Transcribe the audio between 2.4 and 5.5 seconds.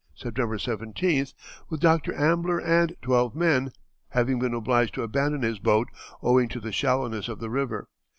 and twelve men, having been obliged to abandon